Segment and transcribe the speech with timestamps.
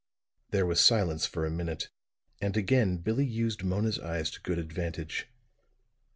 [0.49, 1.89] There was silence for a minute,
[2.41, 5.27] and again Billie used Mona's eyes to good advantage.